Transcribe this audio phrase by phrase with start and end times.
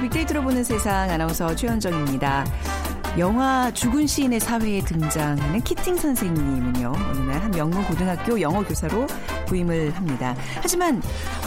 [0.00, 2.44] 빅데이터로 보는 세상 아나운서 최현정입니다.
[3.18, 9.06] 영화 죽은 시인의 사회에 등장하는 키팅 선생님은요, 어느 날 한 명문 고등학교 영어 교사로
[9.46, 10.36] 부임을 합니다.
[10.60, 11.02] 하지만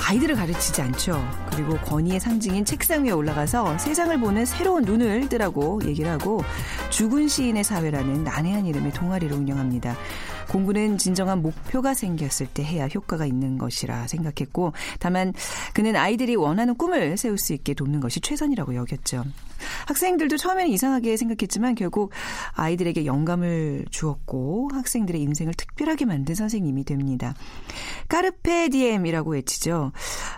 [0.08, 1.24] 아이들을 가르치지 않죠.
[1.52, 6.44] 그리고 권위의 상징인 책상 위에 올라가서 세상을 보는 새로운 눈을 뜨라고 얘기를 하고
[6.90, 9.96] 죽은 시인의 사회라는 난해한 이름의 동아리를 운영합니다.
[10.52, 15.34] 공부는 진정한 목표가 생겼을 때 해야 효과가 있는 것이라 생각했고 다만
[15.74, 19.24] 그는 아이들이 원하는 꿈을 세울 수 있게 돕는 것이 최선이라고 여겼죠.
[19.88, 22.12] 학생들도 처음에는 이상하게 생각했지만 결국
[22.54, 27.34] 아이들에게 영감을 주었고 학생들의 인생을 특별하게 만든 선생님이 됩니다.
[28.10, 29.94] 까르페 디엠이라고 외치죠.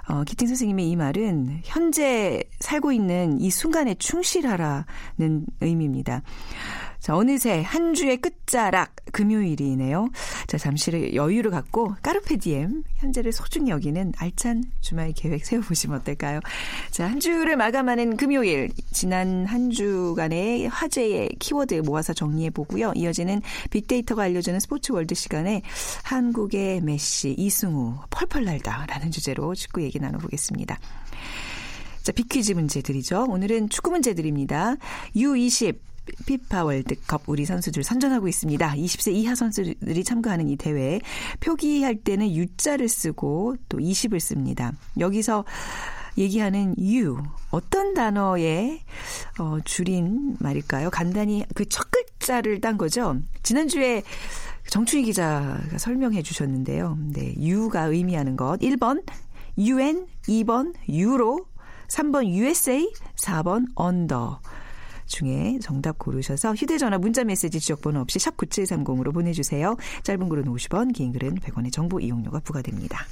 [0.09, 6.22] 어, 키팅 선생님의 이 말은 현재 살고 있는 이 순간에 충실하라는 의미입니다.
[7.04, 10.08] 자, 어느새 한 주의 끝자락 금요일이네요.
[10.48, 16.40] 자, 잠시 여유를 갖고 carpe diem 현재를 소중히 여기는 알찬 주말 계획 세워보시면 어떨까요?
[16.92, 22.94] 자, 한 주를 마감하는 금요일 지난 한 주간의 화제의 키워드 모아서 정리해 보고요.
[22.95, 25.62] 이어지는 빅데이터가 알려주는 스포츠 월드 시간에
[26.06, 30.80] 한국의 메시, 이승우 펄펄 날다라는 주제로 축구 얘기 나눠보겠습니다.
[32.02, 33.26] 자, 빅퀴즈 문제들이죠.
[33.28, 34.78] 오늘은 축구 문제들입니다.
[35.17, 35.92] U20
[36.26, 38.73] 피파 월드컵 우리 선수들 선전하고 있습니다.
[38.73, 41.00] 20세 이하 선수들이 참가하는 이 대회
[41.40, 44.73] 표기할 때는 U자를 쓰고 또 20을 씁니다.
[45.00, 45.45] 여기서
[46.18, 47.18] 얘기하는 U
[47.50, 48.82] 어떤 단어의
[49.40, 50.90] 어, 줄인 말일까요?
[50.90, 53.17] 간단히 그 첫 글자를 딴 거죠.
[53.44, 54.04] 지난주에
[54.67, 56.98] 정춘희 기자가 설명해 주셨는데요.
[57.14, 59.04] 네, U가 의미하는 것 1번
[59.58, 61.45] UN, 2번 유로,
[61.88, 64.40] 3번 USA, 4번 언더.
[65.06, 69.76] 중에 정답 고르셔서 휴대전화 문자메시지 지역번호 없이 샵 9730으로 보내주세요.
[70.04, 73.05] 짧은 글은 50원, 긴 글은 100원의 정보 이용료가 부과됩니다.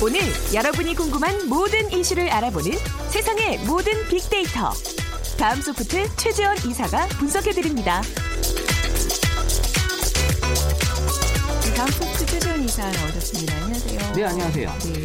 [0.00, 0.20] 오늘
[0.54, 2.70] 여러분이 궁금한 모든 이슈를 알아보는
[3.10, 4.70] 세상의 모든 빅데이터.
[5.36, 8.02] 다음 소프트 최재원 이사가 분석해드립니다.
[11.76, 12.17] 다음 소프트
[12.68, 13.54] 이사 나오셨습니다.
[13.54, 14.12] 안녕하세요.
[14.12, 14.70] 네, 안녕하세요.
[14.80, 15.04] 네.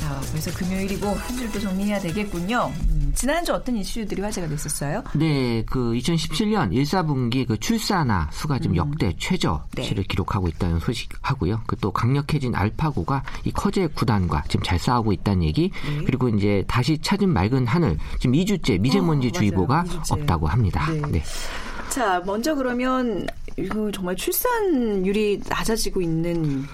[0.00, 2.72] 자, 벌써 금요일이고 한 줄도 정리해야 되겠군요.
[2.80, 5.04] 음, 지난주 어떤 이슈들이 화제가 됐었어요?
[5.14, 8.76] 네, 그 2017년 1, 4분기 그 출산아 수가 지금 음.
[8.76, 10.02] 역대 최저치를 네.
[10.08, 11.60] 기록하고 있다는 소식하고요.
[11.66, 15.70] 그 또 강력해진 알파고가 이 커제 구단과 지금 잘 싸우고 있다는 얘기.
[15.86, 16.04] 네.
[16.06, 20.12] 그리고 이제 다시 찾은 맑은 하늘 지금 2주째 미세먼지 어, 주의보가 2주째.
[20.12, 20.90] 없다고 합니다.
[21.10, 21.22] 네.
[21.84, 21.90] 네.
[21.90, 26.64] 자, 먼저 그러면 이거 정말 출산율이 낮아지고 있는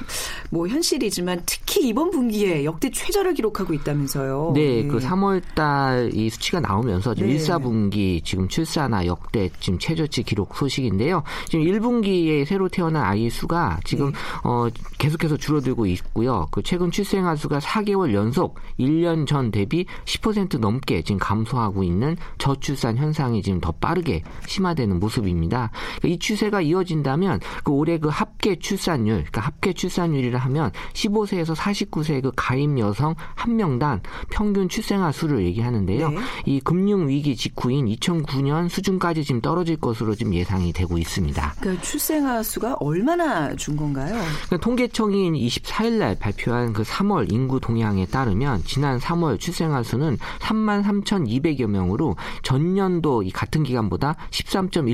[0.50, 4.53] 뭐 현실이지만 특히 이번 분기에 역대 최저를 기록하고 있다면서요.
[4.54, 4.88] 네, 네.
[4.88, 7.34] 그 3월 달 이 수치가 나오면서 지금 네.
[7.34, 11.22] 1, 4분기 지금 출산아 역대 지금 최저치 기록 소식인데요.
[11.48, 14.19] 지금 1분기에 새로 태어난 아이 수가 지금 네.
[14.44, 16.47] 어 계속해서 줄어들고 있고요.
[16.50, 22.97] 그 최근 출생아 수가 4개월 연속 1년 전 대비 10% 넘게 지금 감소하고 있는 저출산
[22.97, 25.70] 현상이 지금 더 빠르게 심화되는 모습입니다.
[25.98, 32.22] 그러니까 이 추세가 이어진다면 그 올해 그 합계 출산율, 그러니까 합계 출산율이라 하면 15세에서 49세
[32.22, 34.00] 그 가임 여성 한 명당
[34.30, 36.10] 평균 출생아 수를 얘기하는데요.
[36.10, 36.16] 네.
[36.46, 41.54] 이 금융 위기 직후인 2009년 수준까지 지금 떨어질 것으로 지금 예상이 되고 있습니다.
[41.60, 44.14] 그 출생아 수가 얼마나 준 건가요?
[44.46, 50.84] 그러니까 통계청이 24일 날 발표한 그 3월 인구 동향에 따르면 지난 3월 출생아 수는 3만
[50.84, 54.88] 3,200여 명으로 전년도 이 같은 기간보다 13.1%,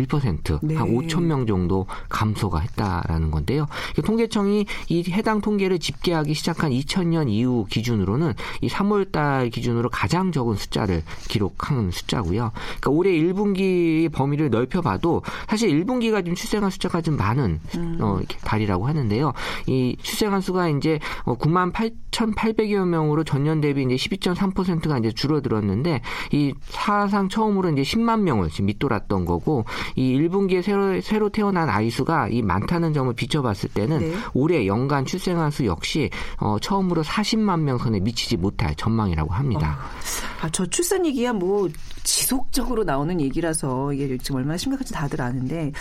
[0.62, 0.74] 네.
[0.74, 3.66] 한 5천 명 정도 정도 감소가 했다라는 건데요.
[4.04, 11.02] 통계청이 이 해당 통계를 집계하기 시작한 2000년 이후 기준으로는 이 3월달 기준으로 가장 적은 숫자를
[11.28, 12.52] 기록한 숫자고요.
[12.54, 17.98] 그러니까 올해 1분기 범위를 넓혀봐도 사실 1분기가 좀 출생한 숫자가 좀 많은 음.
[18.00, 19.32] 어, 달이라고 하는데요.
[19.66, 26.00] 이 출생한 수가 이제 9만 어, 8,800여 명으로 전년 대비 이제 12.3%가 이제 줄어들었는데
[26.32, 31.70] 이 사상 처음으로 이제 10만 명을 지금 밑돌았던 거고 이 1분기에 새로 새로 태어난 태어난
[31.70, 34.14] 아이 수가 이 많다는 점을 비춰봤을 때는 네.
[34.34, 39.78] 올해 연간 출생아 수 역시 어, 처음으로 40만 명 선에 미치지 못할 전망이라고 합니다.
[39.80, 40.25] 어.
[40.40, 41.68] 아, 저 출산 얘기야 뭐
[42.02, 45.72] 지속적으로 나오는 얘기라서 이게 지금 얼마나 심각한지 다들 아는데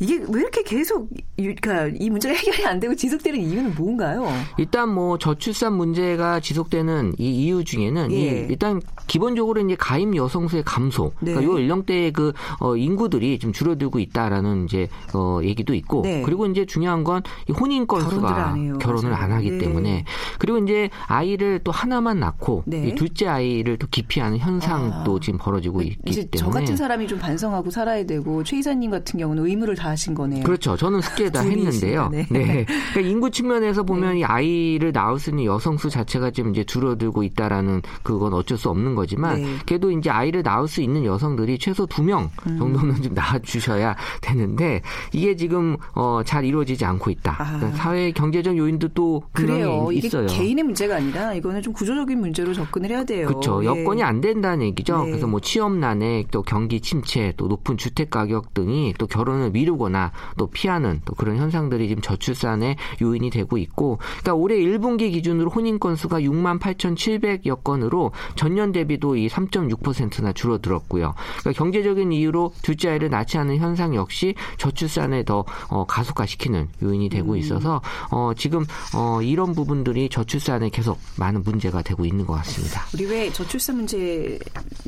[0.00, 4.26] 이게 왜 이렇게 계속 그러니까 이 문제가 해결이 안 되고 지속되는 이유는 뭔가요?
[4.56, 8.16] 일단 뭐 저출산 문제가 지속되는 이 이유 중에는 예.
[8.16, 11.32] 이 일단 기본적으로 이제 가임 여성 수의 감소, 네.
[11.32, 16.22] 그러니까 요 연령대의 그 어, 인구들이 좀 줄어들고 있다라는 이제 어, 얘기도 있고 네.
[16.22, 17.22] 그리고 이제 중요한 건이
[17.58, 19.58] 혼인 건수가 결혼을 안 하기 네.
[19.58, 20.04] 때문에
[20.38, 22.94] 그리고 이제 아이를 또 하나만 낳고 네.
[22.94, 25.20] 둘째 아이를 또 기피하는 현상도 아.
[25.22, 29.46] 지금 벌어지고 있기 때문에 저 같은 사람이 좀 반성하고 살아야 되고 최 이사님 같은 경우는
[29.46, 30.44] 의무를 다하신 거네요.
[30.44, 30.76] 그렇죠.
[30.76, 32.10] 저는 숙제 다 했는데요.
[32.10, 32.26] 네.
[32.30, 32.66] 네.
[32.92, 34.20] 그러니까 인구 측면에서 보면 네.
[34.20, 38.68] 이 아이를 낳을 수 있는 여성 수 자체가 지금 이제 줄어들고 있다라는 그건 어쩔 수
[38.68, 39.48] 없는 거지만 네.
[39.66, 43.02] 그래도 이제 아이를 낳을 수 있는 여성들이 최소 두 명 정도는 음.
[43.02, 44.80] 좀 낳아 주셔야 되는데
[45.12, 47.36] 이게 지금 어, 잘 이루어지지 않고 있다.
[47.38, 47.56] 아.
[47.56, 49.88] 그러니까 사회 경제적 요인도 또 그래요.
[49.90, 50.26] 있어요.
[50.26, 53.26] 이게 개인의 문제가 아니라 이거는 좀 구조적인 문제로 접근을 해야 돼요.
[53.26, 53.64] 그렇죠.
[53.64, 53.85] 예.
[53.86, 55.04] 여건이 안 된다는 얘기죠.
[55.04, 55.10] 네.
[55.10, 60.12] 그래서 뭐 취업 난액, 또 경기 침체, 또 높은 주택 가격 등이 또 결혼을 미루거나
[60.36, 65.78] 또 피하는 또 그런 현상들이 지금 저출산의 요인이 되고 있고, 그러니까 올해 1분기 기준으로 혼인
[65.78, 71.14] 건수가 6만 8,700여 건으로 전년 대비도 이 3.6%나 줄어들었고요.
[71.40, 77.32] 그러니까 경제적인 이유로 둘째 아이를 낳지 않은 현상 역시 저출산에 더 어, 가속화시키는 요인이 되고
[77.32, 77.36] 음.
[77.38, 77.80] 있어서
[78.10, 82.82] 어, 지금 어, 이런 부분들이 저출산에 계속 많은 문제가 되고 있는 것 같습니다.
[82.92, 84.38] 우리 왜 저출산 문제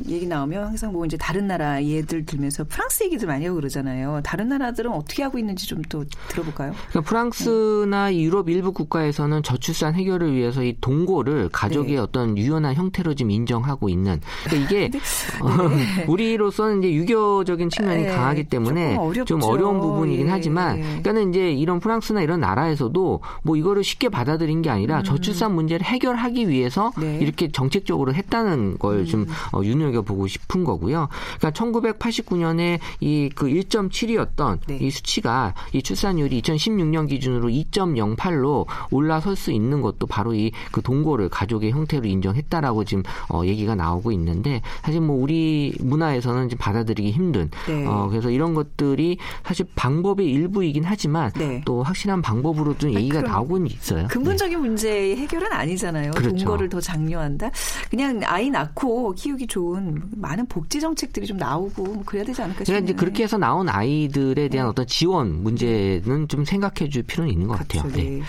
[0.07, 4.21] 얘기 나오면 항상 뭐 이제 다른 나라 예들 들면서 프랑스 얘기들 많이 하고 그러잖아요.
[4.23, 6.73] 다른 나라들은 어떻게 하고 있는지 좀 또 들어볼까요?
[6.89, 8.21] 그러니까 프랑스나 네.
[8.21, 11.97] 유럽 일부 국가에서는 저출산 해결을 위해서 이 동거를 가족의 네.
[11.97, 14.21] 어떤 유연한 형태로 지금 인정하고 있는.
[14.45, 14.99] 그러니까 이게 네.
[15.97, 16.05] 네.
[16.07, 18.09] 우리로서는 이제 유교적인 측면이 네.
[18.09, 20.31] 강하기 때문에 좀 어려운 부분이긴 예.
[20.31, 25.03] 하지만, 그러니까는 이제 이런 프랑스나 이런 나라에서도 뭐 이거를 쉽게 받아들인 게 아니라 음.
[25.03, 27.17] 저출산 문제를 해결하기 위해서 네.
[27.19, 29.27] 이렇게 정책적으로 했다는 걸좀 음.
[29.51, 31.09] 어, 눈여겨 보고 싶은 거고요.
[31.39, 34.77] 그러니까 1989년에 이 그 1.7이었던 네.
[34.81, 41.29] 이 수치가 이 출산율이 2016년 기준으로 2.08로 올라설 수 있는 것도 바로 이 그 동거를
[41.29, 47.49] 가족의 형태로 인정했다라고 지금 어, 얘기가 나오고 있는데 사실 뭐 우리 문화에서는 좀 받아들이기 힘든
[47.67, 47.85] 네.
[47.85, 51.61] 어, 그래서 이런 것들이 사실 방법의 일부이긴 하지만 네.
[51.65, 54.07] 또 확실한 방법으로 좀 얘기가 나오고는 있어요.
[54.07, 54.67] 근본적인 네.
[54.67, 56.11] 문제의 해결은 아니잖아요.
[56.11, 56.35] 그렇죠.
[56.35, 57.51] 동거를 더 장려한다.
[57.89, 62.75] 그냥 아이 낳고 키우기 좋은 많은 복지 정책들이 좀 나오고 뭐 그래야 되지 않을까 싶어요.
[62.75, 64.69] 그러니까 이제 그렇게 해서 나온 아이들에 대한 네.
[64.69, 67.83] 어떤 지원 문제는 좀 생각해 줄 필요는 있는 것 그렇죠.
[67.83, 68.03] 같아요.
[68.03, 68.21] 네.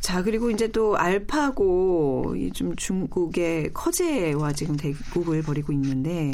[0.00, 6.32] 자, 그리고 이제 또 알파고 좀 중국의 커제와 지금 대국을 벌이고 있는데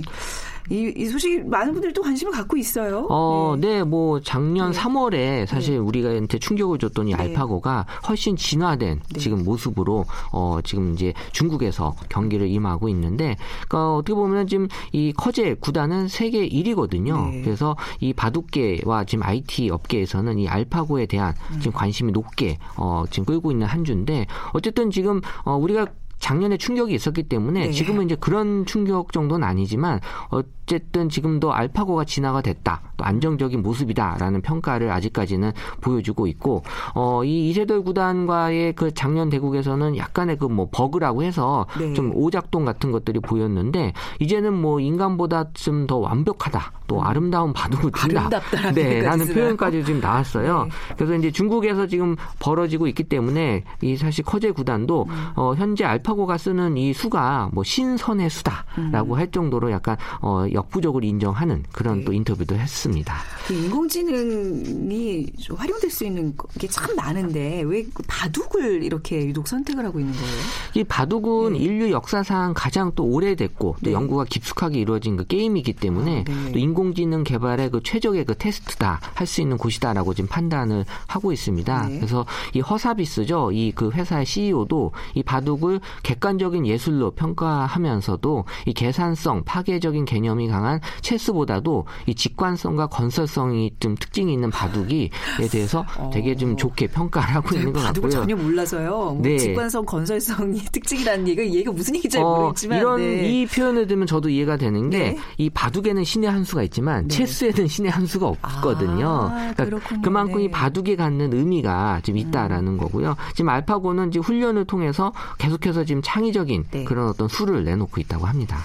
[0.70, 3.06] 이, 이 소식 많은 분들이 또 관심을 갖고 있어요.
[3.10, 4.78] 어, 네, 네 뭐 작년 네.
[4.78, 5.78] 3월에 사실 네.
[5.78, 7.16] 우리가한테 충격을 줬더니 네.
[7.16, 9.20] 알파고가 훨씬 진화된 네.
[9.20, 13.36] 지금 모습으로 어 지금 이제 중국에서 경기를 임하고 있는데
[13.68, 17.30] 그러니까 어떻게 보면 지금 이 커제 구단은 세계 1위거든요.
[17.30, 17.42] 네.
[17.42, 21.60] 그래서 이 바둑계와 지금 IT 업계에서는 이 알파고에 대한 음.
[21.60, 25.86] 지금 관심이 높게 어 지금 끌고 있는 한 주인데 어쨌든 지금 어 우리가
[26.24, 27.70] 작년에 충격이 있었기 때문에 네.
[27.70, 30.00] 지금은 이제 그런 충격 정도는 아니지만
[30.30, 32.80] 어 쨌든 지금도 알파고가 진화가 됐다.
[32.96, 36.62] 또 안정적인 모습이다라는 평가를 아직까지는 보여주고 있고
[36.94, 41.92] 어, 이 이세돌 구단과의 그 작년 대국에서는 약간의 그 뭐 버그라고 해서 네.
[41.94, 46.72] 좀 오작동 같은 것들이 보였는데 이제는 뭐 인간보다 좀 더 완벽하다.
[46.86, 47.04] 또 음.
[47.04, 48.28] 아름다운 바둑을 둔다.
[48.74, 50.64] 네, 라는 표현까지 지금 나왔어요.
[50.64, 50.70] 네.
[50.96, 55.26] 그래서 이제 중국에서 지금 벌어지고 있기 때문에 이 사실 커제 구단도 음.
[55.36, 59.18] 어, 현재 알파고가 쓰는 이 수가 뭐 신선의 수다라고 음.
[59.18, 62.04] 할 정도로 약간 어, 역부족을 인정하는 그런 네.
[62.04, 63.14] 또 인터뷰도 했습니다.
[63.46, 70.12] 그 인공지능이 활용될 수 있는 게 참 많은데 왜 바둑을 이렇게 유독 선택을 하고 있는
[70.12, 70.36] 거예요?
[70.74, 71.58] 이 바둑은 네.
[71.60, 73.92] 인류 역사상 가장 또 오래됐고 또 네.
[73.92, 76.52] 연구가 깊숙하게 이루어진 그 게임이기 때문에 아, 네.
[76.52, 81.88] 또 인공지능 개발의 그 최적의 그 테스트다 할 수 있는 곳이다라고 지금 판단을 하고 있습니다.
[81.88, 81.96] 네.
[81.96, 83.52] 그래서 이 허사비스죠.
[83.52, 91.86] 이 그 회사의 CEO도 이 바둑을 객관적인 예술로 평가하면서도 이 계산성, 파괴적인 개념이 강한 체스보다도
[92.06, 95.10] 이 직관성과 건설성이 좀 특징이 있는 바둑이에
[95.50, 96.10] 대해서 어.
[96.12, 98.02] 되게 좀 좋게 평가를 하고 있는 것 같고요.
[98.02, 98.90] 바둑을 전혀 몰라서요.
[98.90, 99.38] 뭐 네.
[99.38, 103.28] 직관성, 건설성이 특징이라는 얘기가 얘가 무슨 얘기인지 잘 어, 모르겠지만 이런 네.
[103.28, 105.50] 이 표현을 들으면 저도 이해가 되는 게이 네.
[105.52, 107.14] 바둑에는 신의 한 수가 있지만 네.
[107.14, 109.06] 체스에는 신의 한 수가 없거든요.
[109.32, 110.50] 아, 그러니까 그만큼 이 네.
[110.50, 112.78] 바둑에 갖는 의미가 좀 있다라는 음.
[112.78, 113.16] 거고요.
[113.34, 116.84] 지금 알파고는 지금 훈련을 통해서 계속해서 지금 창의적인 네.
[116.84, 118.58] 그런 어떤 수를 내놓고 있다고 합니다.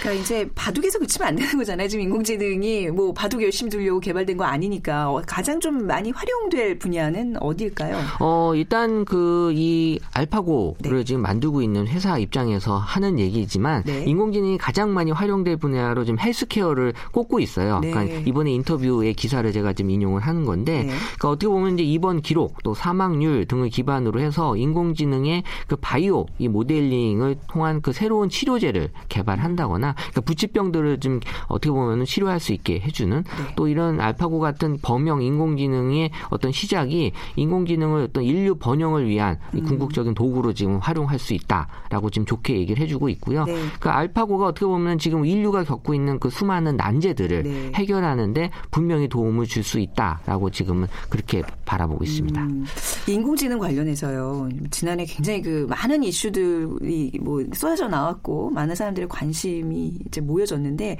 [0.00, 1.88] 그러니까 이제 바둑에서 그치면 안 되는 거잖아요.
[1.88, 7.98] 지금 인공지능이 뭐 바둑 열심히 두려고 개발된 거 아니니까 가장 좀 많이 활용될 분야는 어디일까요?
[8.20, 11.04] 어 일단 그 이 알파고를 네.
[11.04, 14.04] 지금 만들고 있는 회사 입장에서 하는 얘기지만 네.
[14.04, 17.80] 인공지능이 가장 많이 활용될 분야로 지금 헬스케어를 꼽고 있어요.
[17.80, 17.90] 네.
[17.90, 20.86] 그러니까 이번에 인터뷰의 기사를 제가 지금 인용을 하는 건데 네.
[20.88, 26.48] 그러니까 어떻게 보면 이제 이번 기록 또 사망률 등을 기반으로 해서 인공지능의 그 바이오 이
[26.48, 32.80] 모델링을 통한 그 새로운 치료제를 개발한다거나 된다거나 그러니까 부치병들을 좀 어떻게 보면은 치료할 수 있게
[32.80, 33.54] 해주는 네.
[33.56, 39.64] 또 이런 알파고 같은 범용 인공지능의 어떤 시작이 인공지능을 어떤 인류 번영을 위한 음.
[39.64, 43.44] 궁극적인 도구로 지금 활용할 수 있다라고 지금 좋게 얘기를 해주고 있고요.
[43.44, 43.56] 네.
[43.78, 47.72] 그 알파고가 어떻게 보면 지금 인류가 겪고 있는 그 수많은 난제들을 네.
[47.74, 52.38] 해결하는데 분명히 도움을 줄 수 있다라고 지금은 그렇게 바라보고 있습니다.
[52.42, 52.66] 음.
[53.08, 54.50] 인공지능 관련해서요.
[54.70, 60.98] 지난해 굉장히 그 많은 이슈들이 뭐 쏟아져 나왔고 많은 사람들의 관심이 이제 모여졌는데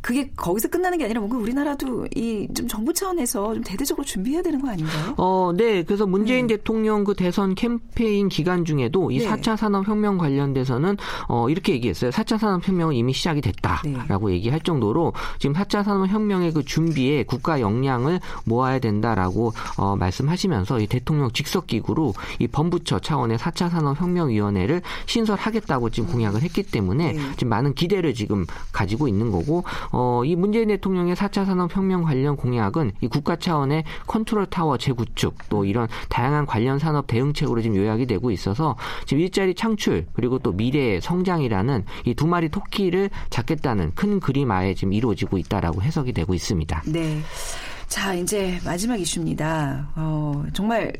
[0.00, 4.60] 그게 거기서 끝나는 게 아니라 뭔가 우리나라도 이 좀 정부 차원에서 좀 대대적으로 준비해야 되는
[4.60, 5.14] 거 아닌가요?
[5.16, 5.82] 어, 네.
[5.82, 6.56] 그래서 문재인 네.
[6.56, 9.28] 대통령 그 대선 캠페인 기간 중에도 이 네.
[9.28, 10.96] 4차 산업혁명 관련돼서는
[11.28, 12.10] 어, 이렇게 얘기했어요.
[12.10, 14.34] 4차 산업혁명은 이미 시작이 됐다라고 네.
[14.34, 21.30] 얘기할 정도로 지금 4차 산업혁명의 그 준비에 국가 역량을 모아야 된다라고 어, 말씀하시면서 이 대통령
[21.32, 27.20] 직속기구로 이 범부처 차원의 4차 산업혁명위원회를 신설하겠다고 지금 공약을 했기 때문에 네.
[27.32, 32.92] 지금 많은 기대를 지금 가지고 있는 거고 어, 이 문재인 대통령의 4차 산업혁명 관련 공약은
[33.02, 38.30] 이 국가 차원의 컨트롤 타워 재구축 또 이런 다양한 관련 산업 대응책으로 지금 요약이 되고
[38.30, 44.52] 있어서 지금 일자리 창출 그리고 또 미래의 성장이라는 이 두 마리 토끼를 잡겠다는 큰 그림
[44.52, 46.82] 아래 지금 이루어지고 있다라고 해석이 되고 있습니다.
[46.86, 47.20] 네.
[47.92, 49.92] 자, 이제 마지막 이슈입니다.
[49.96, 50.94] 어, 정말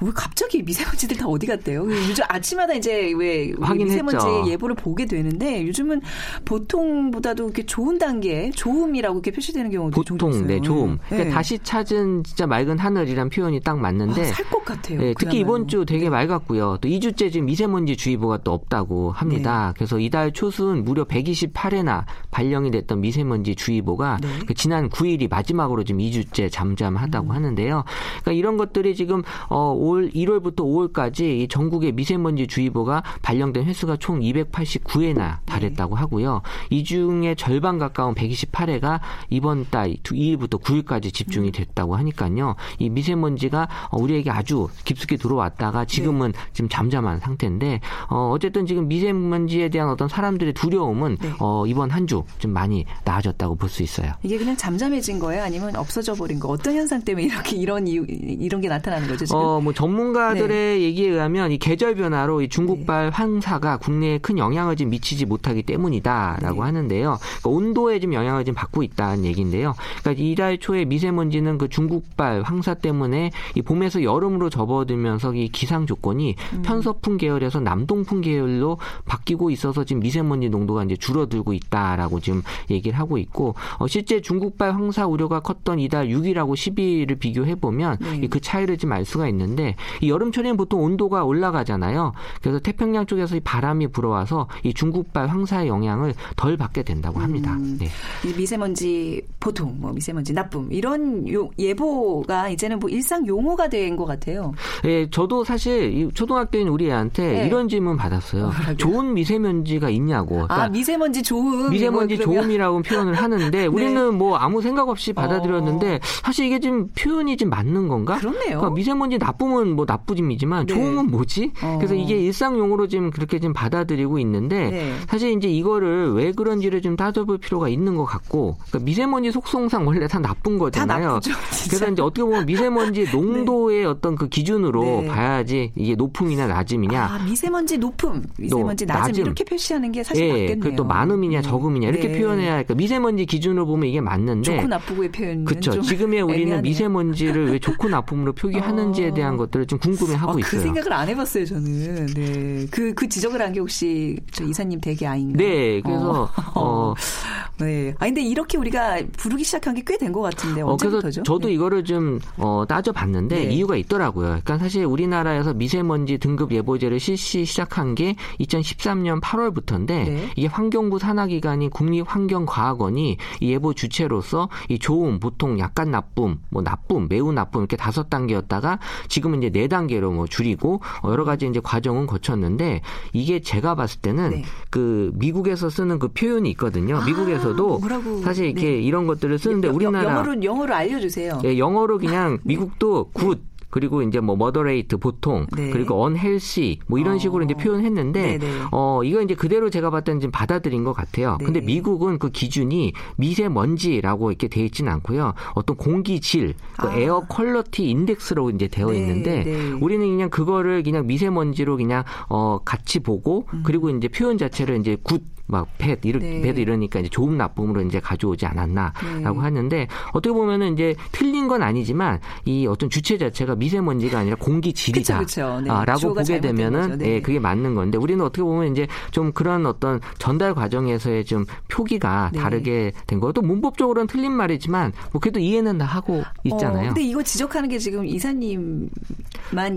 [0.00, 1.84] 왜 갑자기 미세먼지들 다 어디 갔대요?
[1.84, 6.00] 그 요즘 아침마다 이제 왜 미세먼지 예보를 보게 되는데 요즘은
[6.44, 10.46] 보통보다도 이렇게 좋은 단계, 좋음이라고 이렇게 표시되는 경우도 보통 있어요.
[10.46, 10.98] 네, 좋음.
[11.06, 11.30] 그러니까 네.
[11.30, 14.98] 다시 찾은 진짜 맑은 하늘이란 표현이 딱 맞는데 아, 살것 같아요.
[14.98, 16.10] 네, 특히 이번 주 되게 네.
[16.10, 16.78] 맑았고요.
[16.80, 19.68] 또 2주째 지금 미세먼지 주의보가 또 없다고 합니다.
[19.68, 19.74] 네.
[19.76, 24.28] 그래서 이달 초순 무려 128회나 발령이 됐던 미세먼지 주의보가 네.
[24.46, 27.32] 그 지난 9일이 마지막으로 지금 2주 째 잠잠하다고 음.
[27.34, 27.84] 하는데요.
[28.22, 35.38] 그러니까 이런 것들이 지금 어, 올 1월부터 5월까지 전국의 미세먼지 주의보가 발령된 횟수가 총 289회나
[35.46, 36.42] 달했다고 하고요.
[36.70, 41.52] 이 중에 절반 가까운 128회가 이번 달 2일부터 9일까지 집중이 음.
[41.52, 42.54] 됐다고 하니까요.
[42.78, 46.38] 이 미세먼지가 우리에게 아주 깊숙이 들어왔다가 지금은 네.
[46.52, 51.32] 지금 잠잠한 상태인데 어, 어쨌든 지금 미세먼지에 대한 어떤 사람들의 두려움은 네.
[51.38, 54.12] 어, 이번 한 주 좀 많이 나아졌다고 볼 수 있어요.
[54.22, 55.42] 이게 그냥 잠잠해진 거예요?
[55.44, 56.48] 아니면 없어져 버린 거?
[56.48, 59.40] 어떤 현상 때문에 이렇게 이런 이유, 이런 게 나타나는 거죠 지금?
[59.40, 60.80] 어, 뭐 전문가들의 네.
[60.80, 63.10] 얘기에 의하면 이 계절 변화로 이 중국발 네.
[63.12, 66.60] 황사가 국내에 큰 영향을 좀 미치지 못하기 때문이다라고 네.
[66.60, 67.18] 하는데요.
[67.18, 69.74] 그러니까 온도에 좀 영향을 좀 받고 있다는 얘기인데요.
[70.00, 76.36] 그러니까 이달 초에 미세먼지는 그 중국발 황사 때문에 이 봄에서 여름으로 접어들면서 이 기상 조건이
[76.52, 76.62] 음.
[76.62, 83.18] 편서풍 계열에서 남동풍 계열로 바뀌고 있어서 지금 미세먼지 농도가 이제 줄어들고 있다라고 지금 얘기를 하고
[83.18, 88.26] 있고 어, 실제 중국발 황사 우려가 컸던 이달 6일하고 12일을 비교해 보면 네.
[88.28, 92.12] 그 차이를 좀 알 수가 있는데 이 여름철에는 보통 온도가 올라가잖아요.
[92.42, 97.54] 그래서 태평양 쪽에서 이 바람이 불어와서 이 중국발 황사의 영향을 덜 받게 된다고 합니다.
[97.54, 97.88] 음, 네.
[98.36, 104.52] 미세먼지 보통 뭐 미세먼지 나쁨 이런 요, 예보가 이제는 뭐 일상 용어가 된 것 같아요.
[104.84, 107.46] 예, 저도 사실 초등학교인 우리 애한테 네.
[107.46, 108.46] 이런 질문 받았어요.
[108.46, 110.34] 어, 좋은 미세먼지가 있냐고.
[110.42, 111.70] 아, 그러니까 아 미세먼지 좋음.
[111.70, 113.66] 미세먼지 뭐 좋음이라고 표현을 하는데 네.
[113.66, 115.91] 우리는 뭐 아무 생각 없이 받아들였는데 어.
[116.02, 118.16] 사실 이게 지금 표현이 좀 맞는 건가?
[118.18, 118.58] 그렇네요.
[118.58, 120.74] 그러니까 미세먼지 나쁨은 뭐 나쁘짐이지만 네.
[120.74, 121.52] 좋음은 뭐지?
[121.62, 121.76] 어.
[121.78, 124.94] 그래서 이게 일상 용어로 지금 그렇게 좀 받아들이고 있는데 네.
[125.08, 130.06] 사실 이제 이거를 왜 그런지를 좀 따져볼 필요가 있는 것 같고 그러니까 미세먼지 속성상 원래
[130.06, 131.02] 다 나쁜 거잖아요.
[131.02, 131.32] 다 나쁘죠,
[131.68, 133.12] 그래서 이제 어떻게 보면 미세먼지 네.
[133.12, 133.84] 농도의 네.
[133.84, 135.06] 어떤 그 기준으로 네.
[135.08, 137.02] 봐야지 이게 높음이냐 낮음이냐.
[137.04, 140.70] 아, 미세먼지 높음, 미세먼지 낮음, 낮음, 이렇게 표시하는 게 사실 예, 맞겠네요.
[140.70, 141.42] 그또 많음이냐 음.
[141.42, 142.18] 적음이냐 이렇게 네.
[142.20, 142.74] 표현해야 할까.
[142.74, 145.44] 미세먼지 기준으로 보면 이게 맞는데 좋고 나쁘고의 표현.
[145.44, 145.81] 그렇죠.
[145.88, 146.62] 지금의 우리는 애매하네요.
[146.62, 149.14] 미세먼지를 왜 좋고 나쁨으로 표기하는지에 어.
[149.14, 150.50] 대한 것들을 좀 궁금해하고 어, 있어요.
[150.50, 152.06] 그 생각을 안 해봤어요 저는.
[152.06, 152.66] 네.
[152.70, 155.36] 그, 그 지적을 한 게 혹시 저 이사님 댁의 아인가요?
[155.36, 155.80] 네.
[155.82, 156.22] 그래서
[156.54, 156.60] 어.
[156.60, 156.94] 어.
[157.60, 157.94] 네.
[157.98, 160.96] 아 근데 이렇게 우리가 부르기 시작한 게 꽤 된 것 같은데 언제부터죠?
[160.96, 161.54] 어, 그래서 저도 네.
[161.54, 163.52] 이거를 좀 어, 따져봤는데 네.
[163.52, 164.26] 이유가 있더라고요.
[164.28, 170.28] 그러니까 사실 우리나라에서 미세먼지 등급 예보제를 실시 시작한 게 2013년 8월부터인데 네.
[170.36, 177.32] 이게 환경부 산하기관인 국립환경과학원이 이 예보 주체로서 이 좋음, 보통 약간 나쁨, 뭐 나쁨, 매우
[177.32, 182.80] 나쁨 이렇게 다섯 단계였다가 지금은 이제 네 단계로 뭐 줄이고 여러 가지 이제 과정은 거쳤는데
[183.12, 184.44] 이게 제가 봤을 때는 네.
[184.70, 187.02] 그 미국에서 쓰는 그 표현이 있거든요.
[187.04, 188.80] 미국에서 중에서도 뭐라고, 사실 이렇게 네.
[188.80, 191.40] 이런 것들을 쓰는데 우리나라 영어로 영어로 알려주세요.
[191.44, 192.40] 예, 영어로 그냥 네.
[192.44, 193.40] 미국도 good
[193.72, 195.70] 그리고 이제 뭐 moderate 보통 네.
[195.70, 197.18] 그리고 unhealthy 뭐 이런 어.
[197.18, 198.46] 식으로 이제 표현했는데 네네.
[198.70, 201.38] 어 이거 이제 그대로 제가 때는 지금 받아들인 것 같아요.
[201.40, 201.44] 네.
[201.46, 205.32] 근데 미국은 그 기준이 미세먼지라고 이렇게 돼 있지는 않고요.
[205.54, 206.94] 어떤 공기질, 그 아.
[206.94, 208.98] air quality index로 이제 되어 네.
[208.98, 209.70] 있는데 네.
[209.80, 213.62] 우리는 그냥 그거를 그냥 미세먼지로 그냥 어 같이 보고 음.
[213.64, 215.22] 그리고 이제 표현 자체를 이제 good
[215.52, 216.40] 막 펫, 이렇, 네.
[216.40, 219.38] 펫 이러니까 이제 좋은 나쁨으로 이제 가져오지 않았나라고 네.
[219.38, 225.18] 하는데 어떻게 보면은 이제 틀린 건 아니지만 이 어떤 주체 자체가 미세먼지가 아니라 공기 질이다.
[225.18, 225.60] 그쵸, 그쵸.
[225.62, 225.70] 네.
[225.70, 226.98] 아, 보게 되면은.
[226.98, 227.16] 네.
[227.16, 232.30] 예, 그게 맞는 건데 우리는 어떻게 보면 이제 좀 그런 어떤 전달 과정에서의 좀 표기가
[232.32, 232.38] 네.
[232.38, 233.30] 다르게 된 거.
[233.32, 236.84] 또 문법적으로는 틀린 말이지만 뭐 그래도 이해는 다 하고 있잖아요.
[236.84, 238.88] 어, 근데 이거 지적하는 게 지금 이사님만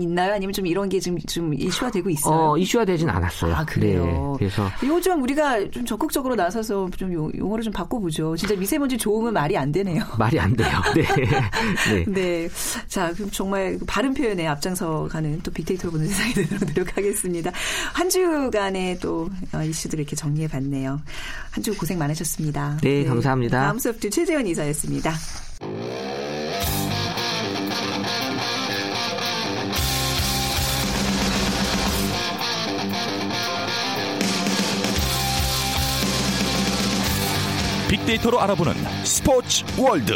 [0.00, 0.32] 있나요?
[0.32, 2.52] 아니면 좀 이런 게 지금 좀 이슈화 되고 있어요?
[2.52, 3.54] 어, 이슈화 되진 않았어요.
[3.54, 4.04] 아, 그래요?
[4.04, 4.68] 네, 그래서
[5.06, 8.36] 좀 우리가 좀 적극적으로 나서서 좀 용- 용어를 좀 바꿔보죠.
[8.36, 10.02] 진짜 미세먼지 좋으면 말이 안 되네요.
[10.18, 10.68] 말이 안 돼요.
[10.94, 11.02] 네.
[11.92, 12.04] 네.
[12.08, 12.48] 네.
[12.88, 17.50] 자, 그럼 정말 바른 표현에 앞장서 가는 또 빅데이터로 보는 세상이 되도록 노력하겠습니다.
[17.92, 21.00] 한 주간의 또 어, 이슈들을 이렇게 정리해 봤네요.
[21.50, 22.78] 한 주 고생 많으셨습니다.
[22.82, 23.58] 네, 감사합니다.
[23.60, 25.12] 다음 소프트 최재원 이사였습니다.
[38.06, 40.14] 빅데이터로 알아보는 스포츠 월드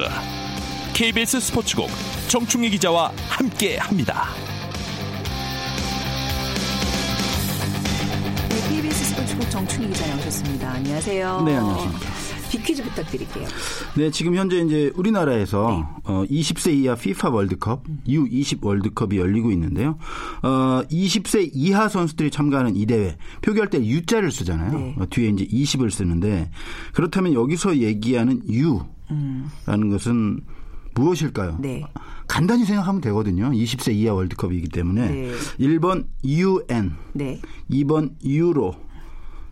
[0.95, 1.91] KBS 스포츠국
[2.29, 4.29] 정충희 기자와 함께합니다.
[8.49, 10.71] 네, KBS 스포츠국 정충희 기자 나오셨습니다.
[10.71, 11.43] 안녕하세요.
[11.43, 12.20] 네, 안녕하십니까.
[12.51, 13.47] 빅퀴즈 부탁드릴게요.
[13.97, 19.99] 네, 지금 현재 이제 우리나라에서 어, 20세 이하 FIFA 월드컵, U20 월드컵이 열리고 있는데요.
[20.43, 24.79] 어, 20세 이하 선수들이 참가하는 이 대회 표기할 때 U자를 쓰잖아요.
[24.79, 24.97] 네.
[24.99, 26.51] 어, 뒤에 이제 20을 쓰는데
[26.93, 30.41] 그렇다면 여기서 얘기하는 U라는 것은
[30.95, 31.59] 무엇일까요?
[31.61, 31.85] 네.
[32.27, 33.51] 간단히 생각하면 되거든요.
[33.51, 35.33] 20세 이하 월드컵이기 때문에 네.
[35.61, 37.41] 1번 UN, 네.
[37.71, 38.75] 2번 유로,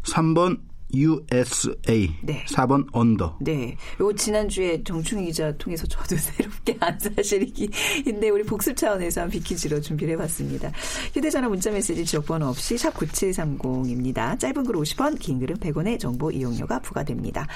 [0.02, 0.58] 3번
[0.94, 2.44] USA, 네.
[2.46, 3.38] 4번 언더.
[3.40, 3.76] 네.
[4.00, 10.14] 요 지난주에 정충희 기자 통해서 저도 새롭게 안 사실인데 우리 복습 차원에서 한 비키즈로 준비를
[10.14, 10.72] 해봤습니다.
[11.12, 14.38] 휴대전화 문자메시지 지역번호 없이 샵 9730입니다.
[14.38, 17.46] 짧은 글 50원, 긴 글은 100원의 정보 이용료가 부과됩니다.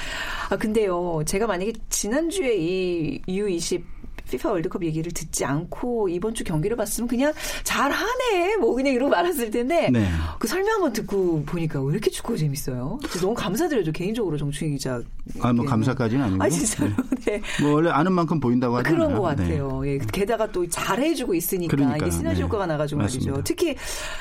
[0.50, 1.22] 아 근데요.
[1.26, 3.82] 제가 만약에 지난주에 이 U20
[4.30, 7.32] 피파 월드컵 얘기를 듣지 않고 이번 주 경기를 봤으면 그냥
[7.64, 10.08] 잘하네 뭐 그냥 이러고 말았을 텐데 네.
[10.38, 12.98] 그 설명 한번 듣고 보니까 왜 이렇게 축구가 재밌어요?
[13.20, 15.00] 너무 감사드려요 개인적으로 정충희 기자.
[15.40, 16.42] 아, 뭐 감사까지는 아니고.
[16.42, 16.90] 아 진짜로
[17.24, 17.40] 네.
[17.61, 18.96] 뭐 원래 아는 만큼 보인다고 하잖아요.
[19.08, 19.42] 그런 것 네.
[19.42, 19.82] 같아요.
[19.87, 22.02] 예, 게다가 또 잘해주고 있으니까 그러니까요.
[22.02, 22.42] 이게 시너지 네.
[22.42, 23.32] 효과가 나가지고 맞습니다.
[23.32, 23.44] 말이죠.
[23.44, 23.76] 특히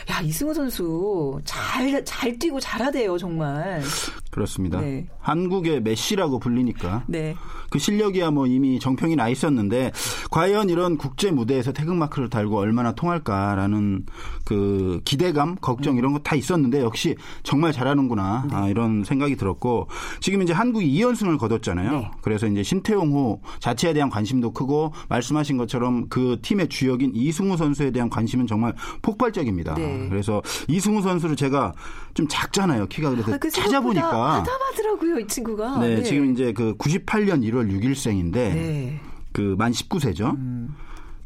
[0.10, 3.82] 야 이승우 선수 잘잘 뛰고 잘하대요 정말.
[4.30, 4.80] 그렇습니다.
[4.80, 5.08] 네.
[5.20, 7.36] 한국의 메시라고 불리니까 네.
[7.72, 9.92] 그 실력이야 뭐 이미 정평이 나 있었는데
[10.30, 14.06] 과연 이런 국제 무대에서 태극마크를 달고 얼마나 통할까라는
[14.46, 18.56] 그 기대감, 걱정 이런 거 다 있었는데 역시 정말 잘하는구나 네.
[18.56, 19.88] 아, 이런 생각이 들었고
[20.20, 21.92] 지금 이제 한국이 2연승을 거뒀잖아요.
[21.92, 22.12] 네.
[22.22, 28.10] 그래서 이제 신태용호 자체에 대한 관심도 크고 말씀하신 것처럼 그 팀의 주역인 이승우 선수에 대한
[28.10, 29.76] 관심은 정말 폭발적입니다.
[29.76, 30.08] 네.
[30.10, 31.74] 그래서 이승우 선수를 제가
[32.14, 32.88] 좀 작잖아요.
[32.88, 35.80] 키가 그래서 아, 그 찾아보니까 하다하더라고요 이 친구가.
[35.80, 39.00] 네, 지금 이제 그 98년 1월 6일생인데 네.
[39.34, 40.36] 그만 19세죠.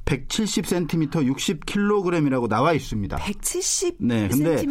[0.05, 3.17] 170cm 60kg이라고 나와 있습니다.
[3.17, 4.63] 170 네, 근데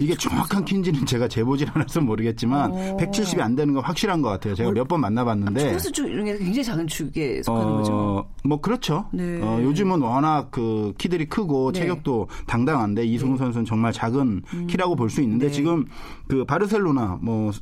[0.00, 2.96] 이게 정확한 키인지는 제가 재보질 않아서 모르겠지만 어.
[2.98, 4.54] 170이 안 되는 건 확실한 것 같아요.
[4.56, 5.70] 제가 몇 번 만나봤는데.
[5.70, 7.92] 선수 중에 굉장히 작은 축에 속하는 거죠.
[7.92, 9.06] 어, 뭐 그렇죠.
[9.12, 9.40] 네.
[9.40, 11.80] 어, 요즘은 워낙 그 키들이 크고 네.
[11.80, 15.52] 체격도 당당한데 이승우 선수는 정말 작은 키라고 볼 수 있는데 네.
[15.52, 15.86] 지금
[16.26, 17.52] 그 바르셀로나 뭐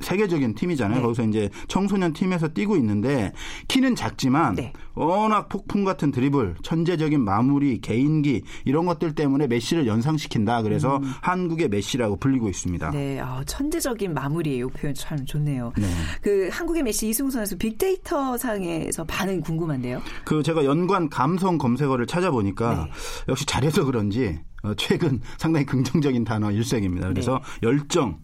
[0.00, 0.98] 세계적인 팀이잖아요.
[0.98, 1.02] 네.
[1.02, 3.32] 거기서 이제 청소년 팀에서 뛰고 있는데
[3.68, 4.72] 키는 작지만 네.
[4.94, 10.62] 워낙 폭풍 같은 드리블, 천재적인 마무리, 개인기 이런 것들 때문에 메시를 연상시킨다.
[10.62, 12.88] 그래서 한국의 메시라고 불리고 있습니다.
[12.88, 12.92] 음.
[12.92, 14.68] 네, 아, 천재적인 마무리예요.
[14.68, 15.72] 표현 참 좋네요.
[15.76, 15.86] 네.
[16.22, 20.00] 그 한국의 메시 이승우 선수 빅데이터 상에서 반응 궁금한데요.
[20.24, 22.90] 그 제가 연관 감성 검색어를 찾아보니까 네.
[23.28, 27.08] 역시 잘해서 그런지 어, 최근 상당히 긍정적인 단어 일색입니다.
[27.08, 27.68] 그래서 네.
[27.68, 28.18] 열정,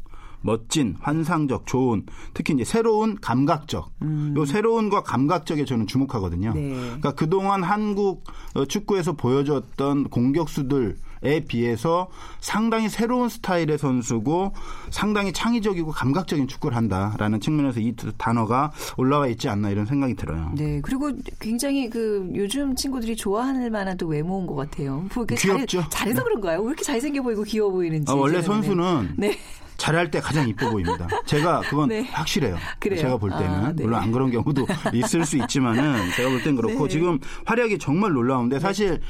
[0.44, 2.04] 멋진, 환상적, 좋은,
[2.34, 3.90] 특히 이제 새로운, 감각적.
[4.36, 6.50] 요 새로운과 감각적에 저는 주목하거든요.
[6.50, 6.54] 음.
[6.54, 6.70] 네.
[6.70, 14.52] 그러니까 그동안 한국 어, 축구에서 보여줬던 공격수들 에 비해서 상당히 새로운 스타일의 선수고
[14.90, 20.52] 상당히 창의적이고 감각적인 축구를 한다라는 측면에서 이 단어가 올라와 있지 않나 이런 생각이 들어요.
[20.54, 25.06] 네, 그리고 굉장히 그 요즘 친구들이 좋아할 만한 또 외모인 것 같아요.
[25.14, 25.78] 뭐 귀엽죠?
[25.78, 26.60] 잘해, 잘해서 그런가요?
[26.60, 28.12] 왜 이렇게 잘생겨 보이고 귀여워 보이는지.
[28.12, 28.42] 아, 원래.
[28.42, 29.38] 선수는 네.
[29.84, 31.06] 잘할 때 가장 이뻐 보입니다.
[31.26, 32.00] 제가 그건 네.
[32.10, 32.56] 확실해요.
[32.78, 33.00] 그래요?
[33.00, 33.82] 제가 볼 때는 아, 네.
[33.84, 36.92] 물론 안 그런 경우도 있을 수 있지만은 제가 볼 땐 그렇고 네.
[36.92, 39.00] 지금 활약이 정말 놀라운데 사실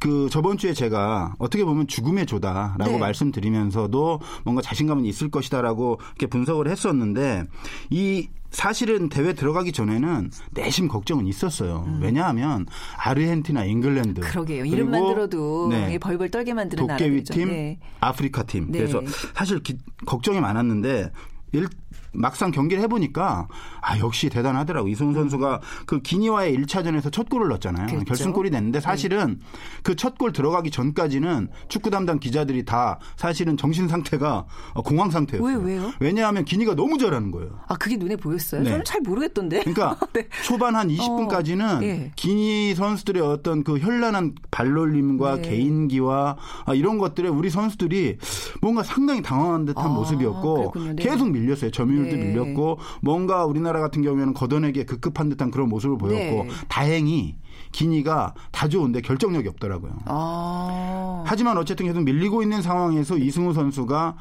[0.00, 2.98] 그 저번 주에 제가 어떻게 보면 죽음의 조다라고 네.
[2.98, 7.44] 말씀드리면서도 뭔가 자신감은 있을 것이다라고 이렇게 분석을 했었는데
[7.90, 8.28] 이
[8.60, 11.86] 사실은 대회 들어가기 전에는 내심 걱정은 있었어요.
[12.00, 12.64] 왜냐하면
[12.96, 14.22] 아르헨티나, 잉글랜드 음.
[14.22, 14.64] 그러게요.
[14.64, 15.92] 이름만 들어도 네.
[15.92, 17.34] 이 벌벌 떨게 만드는 도깨비 나라들이죠.
[17.34, 17.78] 팀, 네.
[18.00, 18.70] 아프리카 팀.
[18.72, 18.78] 네.
[18.78, 19.02] 그래서
[19.34, 21.12] 사실 기- 걱정이 많았는데
[21.52, 21.68] 일,
[22.12, 23.46] 막상 경기를 해보니까
[23.82, 27.86] 아 역시 대단하더라고 이승우 선수가 그 기니와의 1차전에서 첫 골을 넣었잖아요.
[27.88, 28.04] 그렇죠.
[28.04, 29.38] 결승골이 됐는데 사실은
[29.82, 34.46] 그 첫 골 들어가기 전까지는 축구 담당 기자들이 다 사실은 정신 상태가
[34.84, 35.58] 공황 상태였어요.
[35.58, 35.92] 왜, 왜요?
[36.00, 37.58] 왜냐하면 기니가 너무 잘하는 거예요.
[37.68, 38.62] 아 그게 눈에 보였어요?
[38.62, 38.70] 네.
[38.70, 39.60] 저는 잘 모르겠던데.
[39.60, 40.28] 그러니까 네.
[40.44, 42.12] 초반 한 20분까지는 어, 예.
[42.16, 45.42] 기니 선수들의 어떤 그 현란한 발놀림과 네.
[45.50, 48.18] 개인기와 아, 이런 것들에 우리 선수들이
[48.60, 50.92] 뭔가 상당히 당황한 듯한 아, 모습이었고 그렇군요.
[50.94, 51.02] 네.
[51.02, 51.70] 계속 밀렸어요.
[51.86, 52.24] 점유율도 네.
[52.24, 56.50] 밀렸고 뭔가 우리나라 같은 경우에는 걷어내기에 급급한 듯한 그런 모습을 보였고 네.
[56.68, 57.36] 다행히
[57.72, 59.92] 기니가 다 좋은데 결정력이 없더라고요.
[60.06, 61.24] 아.
[61.26, 64.16] 하지만 어쨌든 계속 밀리고 있는 상황에서 이승우 선수가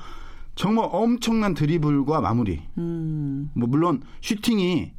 [0.56, 2.62] 정말 엄청난 드리블과 마무리.
[2.78, 3.50] 음.
[3.54, 4.94] 뭐 물론 슈팅이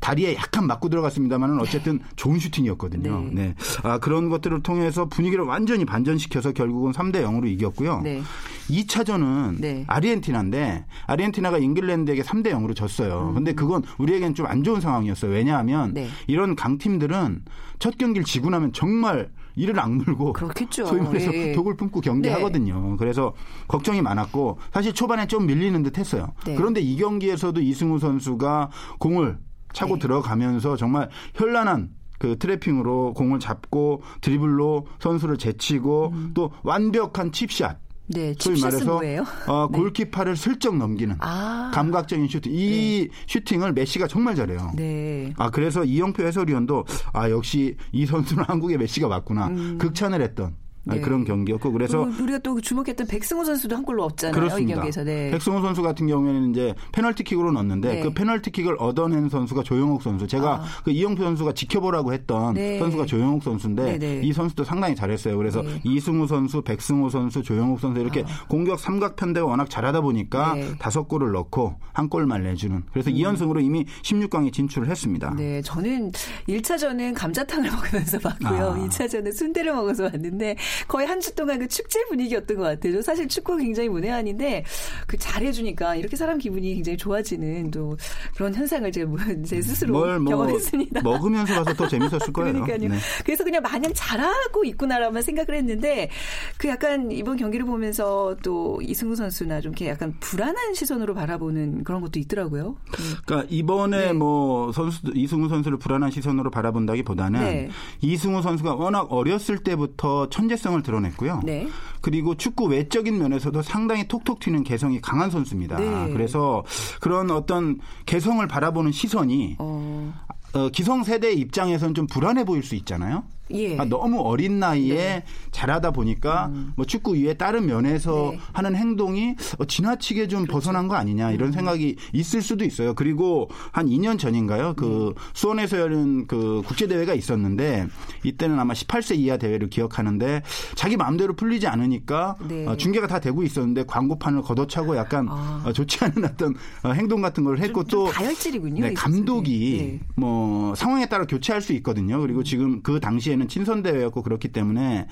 [0.00, 3.20] 다리에 약간 맞고 들어갔습니다만은 어쨌든 좋은 슈팅이었거든요.
[3.20, 3.30] 네.
[3.32, 3.54] 네.
[3.82, 8.00] 아, 그런 것들을 통해서 분위기를 완전히 반전시켜서 결국은 3대 0으로 이겼고요.
[8.02, 8.22] 네.
[8.68, 9.84] 2차전은 네.
[9.86, 13.32] 아르헨티나인데 아르헨티나가 잉글랜드에게 3대 0으로 졌어요.
[13.34, 15.30] 근데 그건 우리에겐 좀 안 좋은 상황이었어요.
[15.30, 15.94] 왜냐하면 음.
[15.94, 16.08] 네.
[16.26, 17.44] 이런 강팀들은
[17.78, 20.86] 첫 경기를 지고 나면 정말 이를 악물고 그렇겠죠.
[20.86, 21.52] 소위 말해서 예.
[21.52, 22.96] 독을 품고 경기하거든요.
[22.96, 23.34] 그래서
[23.68, 26.32] 걱정이 많았고 사실 초반에 좀 밀리는 듯 했어요.
[26.46, 26.54] 네.
[26.56, 29.38] 그런데 이 경기에서도 이승우 선수가 공을
[29.72, 30.00] 차고 네.
[30.00, 37.78] 들어가면서 정말 현란한 그 트래핑으로 공을 잡고 드리블로 선수를 제치고 또 완벽한 칩샷.
[38.12, 38.34] 네.
[38.38, 39.24] 소위 칩샷은 말해서 뭐예요?
[39.46, 41.70] 어, 골키퍼를 슬쩍 넘기는 아.
[41.72, 42.52] 감각적인 슈팅.
[42.54, 44.72] 이 슈팅을 메시가 정말 잘해요.
[44.74, 45.32] 네.
[45.36, 51.00] 아 그래서 이영표 해설위원도 아 역시 이 선수는 한국의 메시가 맞구나 극찬을 했던 아, 네.
[51.00, 54.36] 그런 경기였고 그래서 우리가 또 주목했던 백승호 선수도 한 골로 없잖아요.
[54.36, 54.74] 이 그렇습니다.
[54.76, 55.04] 경기에서.
[55.04, 55.30] 네.
[55.30, 58.00] 백승호 선수 같은 경우에는 이제 페널티킥으로 넣었는데 네.
[58.02, 60.26] 그 페널티킥을 얻어낸 선수가 조영욱 선수.
[60.26, 60.64] 제가 아.
[60.84, 62.78] 그 이영표 선수가 지켜보라고 했던 네.
[62.78, 64.20] 선수가 조영욱 선수인데 네, 네.
[64.22, 65.36] 이 선수도 상당히 잘했어요.
[65.36, 65.80] 그래서 네.
[65.84, 70.62] 이승우 선수, 백승호 선수, 조영욱 선수 이렇게 공격 삼각 편대가 워낙 잘하다 보니까 네.
[70.62, 70.76] 음.
[70.78, 72.82] 다섯 골을 넣고 한 골만 내주는.
[72.92, 75.34] 그래서 이 2연승으로 이미 16강에 진출을 했습니다.
[75.36, 76.10] 네, 저는
[76.48, 78.70] 1차전은 감자탕을 먹으면서 봤고요.
[78.70, 78.74] 아.
[78.86, 80.56] 2차전은 순대를 먹어서 왔는데
[80.88, 82.94] 거의 한 주 동안 그 축제 분위기였던 것 같아요.
[82.94, 84.64] 저 사실 축구 굉장히 문외한인데
[85.06, 87.96] 그 잘해주니까 이렇게 사람 기분이 굉장히 좋아지는 또
[88.34, 89.10] 그런 현상을 제가
[89.44, 91.02] 제 스스로 뭘 뭐 경험했습니다.
[91.02, 92.52] 먹으면서 봐서 더 재밌었을 거예요.
[92.64, 92.88] 그러니까요.
[92.88, 92.98] 네.
[93.24, 96.08] 그래서 그냥 마냥 잘하고 있구나라만 생각을 했는데
[96.56, 102.00] 그 약간 이번 경기를 보면서 또 이승우 선수나 좀 이렇게 약간 불안한 시선으로 바라보는 그런
[102.00, 102.76] 것도 있더라고요.
[102.98, 103.14] 음.
[103.26, 104.12] 그러니까 이번에 네.
[104.14, 107.68] 뭐 선수 이승우 선수를 불안한 시선으로 바라본다기보다는 네.
[108.00, 111.40] 이승우 선수가 워낙 어렸을 때부터 천재 성을 드러냈고요.
[111.44, 111.68] 네.
[112.00, 115.78] 그리고 축구 외적인 면에서도 상당히 톡톡 튀는 개성이 강한 선수입니다.
[115.78, 116.12] 네.
[116.12, 116.64] 그래서
[117.00, 120.12] 그런 어떤 개성을 바라보는 시선이 어,
[120.54, 123.24] 어, 기성 세대 입장에서는 좀 불안해 보일 수 있잖아요.
[123.52, 123.78] 예.
[123.78, 125.24] 아, 너무 어린 나이에 네.
[125.50, 128.38] 잘하다 보니까 뭐 축구 위에 다른 면에서 네.
[128.52, 132.94] 하는 행동이 어, 지나치게 좀 벗어난 거 아니냐 이런 생각이 있을 수도 있어요.
[132.94, 134.74] 그리고 한 2년 전인가요?
[134.76, 137.86] 그 수원에서 열린 그 국제 대회가 있었는데
[138.24, 140.42] 이때는 아마 18세 이하 대회를 기억하는데
[140.74, 142.66] 자기 마음대로 풀리지 않으니까 네.
[142.66, 145.62] 어, 중계가 다 되고 있었는데 광고판을 걷어차고 약간 아.
[145.66, 149.98] 어, 좋지 않은 어떤 어, 행동 같은 걸 했고 좀또 다혈질이군요, 네, 이 감독이.
[150.00, 150.06] 네.
[150.16, 152.20] 뭐 상황에 따라 교체할 수 있거든요.
[152.20, 155.06] 그리고 지금 그 당시에는 친선 대회였고 그렇기 때문에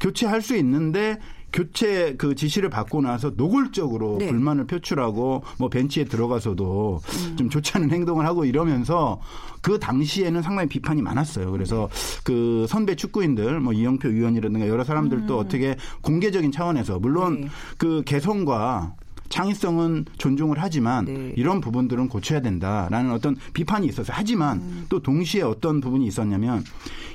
[0.00, 1.18] 교체할 수 있는데
[1.54, 4.26] 교체 그 지시를 받고 나서 노골적으로 네.
[4.26, 7.00] 불만을 표출하고 뭐 벤치에 들어가서도
[7.36, 9.20] 좀 좋지 않은 행동을 하고 이러면서
[9.62, 11.52] 그 당시에는 상당히 비판이 많았어요.
[11.52, 11.88] 그래서
[12.24, 17.48] 그 선배 축구인들 뭐 이영표 위원이라든가 여러 사람들도 어떻게 공개적인 차원에서 물론 네.
[17.78, 18.96] 그 개성과
[19.28, 21.32] 창의성은 존중을 하지만 네.
[21.36, 24.14] 이런 부분들은 고쳐야 된다라는 어떤 비판이 있었어요.
[24.16, 24.86] 하지만 음.
[24.88, 26.64] 또 동시에 어떤 부분이 있었냐면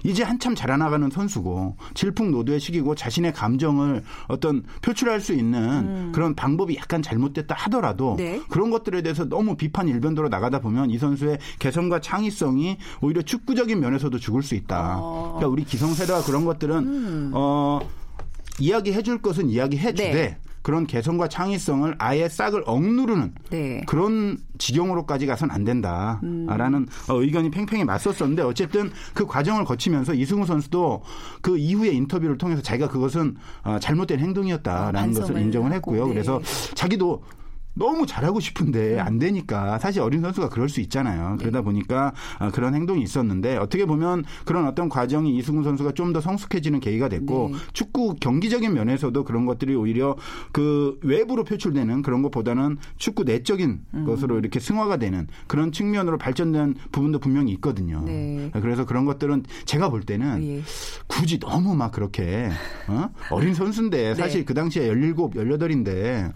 [0.04, 7.02] 이제 한참 자라나가는 선수고 질풍노도의 시기고 자신의 감정을 어떤 표출할 수 있는 그런 방법이 약간
[7.02, 8.17] 잘못됐다 하더라도 음.
[8.17, 8.41] 네.
[8.50, 14.17] 그런 것들에 대해서 너무 비판 일변도로 나가다 보면 이 선수의 개성과 창의성이 오히려 축구적인 면에서도
[14.19, 14.98] 죽을 수 있다.
[15.00, 15.36] 어.
[15.38, 17.80] 그러니까 우리 기성세대와 그런 것들은 어
[18.60, 20.38] 이야기해 줄 것은 이야기해 주되 네.
[20.62, 23.82] 그런 개성과 창의성을 아예 싹을 억누르는 네.
[23.88, 31.02] 그런 지경으로까지 가선 안 된다라는 어, 의견이 팽팽히 맞섰었는데 어쨌든 그 과정을 거치면서 이승우 선수도
[31.41, 36.08] 그 이후의 인터뷰를 통해서 자기가 그것은 어, 잘못된 행동이었다라는 아, 것을 인정을 했고요.
[36.08, 36.13] 네.
[36.13, 36.41] 그래서
[36.76, 37.24] 자기도
[37.80, 41.32] 너무 잘하고 싶은데 안 되니까 사실 어린 선수가 그럴 수 있잖아요.
[41.32, 41.38] 네.
[41.39, 46.22] 그러다 보니까 어, 그런 행동이 있었는데 어떻게 보면 그런 어떤 과정이 이승우 선수가 좀 더
[46.22, 47.58] 성숙해지는 계기가 됐고 네.
[47.72, 50.15] 축구 경기적인 면에서도 그런 것들이 오히려
[50.52, 54.06] 그 외부로 표출되는 그런 것보다는 축구 내적인 음.
[54.06, 58.02] 것으로 이렇게 승화가 되는 그런 측면으로 발전된 부분도 분명히 있거든요.
[58.06, 58.50] 네.
[58.54, 60.62] 그래서 그런 것들은 제가 볼 때는 예.
[61.08, 62.50] 굳이 너무 막 그렇게
[62.88, 63.10] 어?
[63.30, 64.46] 어린 선수인데 사실 네.
[64.46, 66.34] 그 당시에 17, 18인데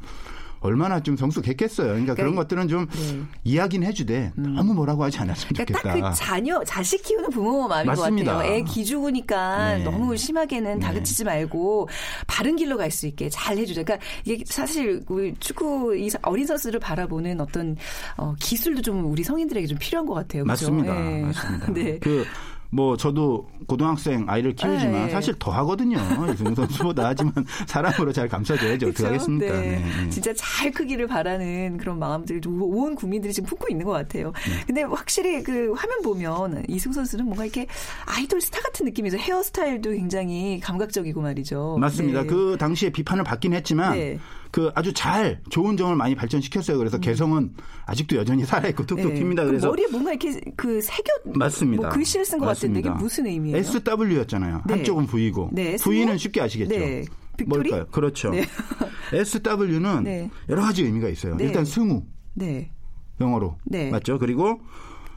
[0.64, 1.88] 얼마나 좀 성숙했겠어요.
[1.90, 3.22] 그러니까, 그런 것들은 좀 네.
[3.44, 6.02] 이야기는 해주되 너무 뭐라고 하지 않았으면 그러니까 좋겠다.
[6.02, 8.32] 딱 그 자녀, 자식 키우는 부모 마음인 맞습니다.
[8.34, 8.54] 것 같아요.
[8.56, 9.84] 애 기죽으니까 네.
[9.84, 10.86] 너무 심하게는 네.
[10.86, 11.90] 다그치지 말고
[12.28, 13.84] 바른 길로 갈 수 있게 잘 해주자.
[13.84, 17.76] 그러니까 이게 사실 우리 축구 이 어린 선수를 바라보는 어떤
[18.18, 20.44] 어, 기술도 좀 우리 성인들에게 좀 필요한 것 같아요.
[20.44, 20.72] 그죠?
[20.72, 20.96] 맞습니다.
[20.96, 21.22] 예.
[21.24, 21.68] 맞습니다.
[21.74, 21.98] 네.
[22.00, 22.24] 그,
[22.74, 25.10] 뭐, 저도 고등학생 아이를 키우지만 네.
[25.10, 26.00] 사실 더 하거든요.
[26.34, 27.06] 이승우 선수보다.
[27.14, 27.34] 하지만
[27.68, 28.88] 사람으로 잘 감싸줘야죠.
[28.88, 29.06] 어떻게?
[29.06, 29.54] 하겠습니까?
[29.54, 29.62] 네.
[29.62, 30.10] 네, 네.
[30.10, 34.34] 진짜 잘 크기를 바라는 그런 마음들을 좀온 국민들이 지금 품고 있는 것 같아요.
[34.48, 34.64] 네.
[34.66, 37.68] 근데 확실히 그 화면 보면 이승우 선수는 뭔가 이렇게
[38.06, 39.18] 아이돌 스타 같은 느낌이죠.
[39.18, 41.78] 헤어스타일도 굉장히 감각적이고 말이죠.
[41.80, 42.22] 맞습니다.
[42.22, 42.28] 네.
[42.28, 44.20] 그 당시에 비판을 받긴 했지만.
[44.54, 46.78] 그 아주 잘 좋은 점을 많이 발전시켰어요.
[46.78, 47.56] 그래서 개성은
[47.88, 49.20] 아직도 여전히 살아있고 툭툭 네.
[49.20, 49.38] 튑니다.
[49.38, 51.82] 그 그래서 머리에 뭔가 이렇게 그 새겨 맞습니다.
[51.82, 52.90] 뭐 글씨를 쓴 것 같은데 이게.
[52.92, 53.58] 무슨 의미예요?
[53.58, 54.62] SW였잖아요.
[54.68, 54.74] 네.
[54.76, 56.20] 한쪽은 V고 네, V는?
[56.20, 56.70] 쉽게 아시겠죠.
[56.70, 57.04] 네.
[57.36, 57.70] victory?
[57.72, 57.88] 뭘까요?
[57.90, 58.30] 그렇죠.
[58.30, 58.46] 네.
[59.12, 60.30] SW는 네.
[60.48, 61.36] 여러 가지 의미가 있어요.
[61.36, 61.46] 네.
[61.46, 62.04] 일단 승우
[62.36, 62.70] 네.
[63.20, 63.90] 영어로 네.
[63.90, 64.20] 맞죠?
[64.20, 64.62] 그리고